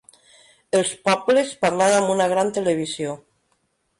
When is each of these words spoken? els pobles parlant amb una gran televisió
els 0.77 0.93
pobles 1.09 1.51
parlant 1.65 1.97
amb 1.97 2.13
una 2.15 2.29
gran 2.33 2.51
televisió 2.59 3.13